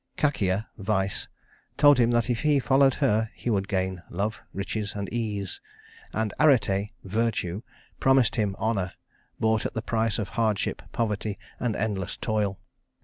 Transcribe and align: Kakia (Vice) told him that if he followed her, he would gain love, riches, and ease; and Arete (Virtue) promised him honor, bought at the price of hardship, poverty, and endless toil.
Kakia 0.17 0.65
(Vice) 0.79 1.27
told 1.77 1.99
him 1.99 2.09
that 2.09 2.27
if 2.27 2.39
he 2.39 2.57
followed 2.57 2.95
her, 2.95 3.29
he 3.35 3.51
would 3.51 3.67
gain 3.67 4.01
love, 4.09 4.41
riches, 4.51 4.93
and 4.95 5.07
ease; 5.13 5.61
and 6.11 6.33
Arete 6.39 6.89
(Virtue) 7.03 7.61
promised 7.99 8.35
him 8.35 8.55
honor, 8.57 8.93
bought 9.39 9.63
at 9.63 9.75
the 9.75 9.81
price 9.83 10.17
of 10.17 10.29
hardship, 10.29 10.81
poverty, 10.91 11.37
and 11.59 11.75
endless 11.75 12.17
toil. 12.17 12.59